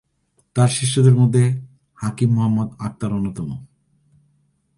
তার 0.55 0.69
শিষ্যদের 0.69 1.15
মধ্যে 1.15 1.43
হাকিম 1.97 2.29
মুহাম্মদ 2.33 2.69
আখতার 2.79 3.11
অন্যতম। 3.13 3.49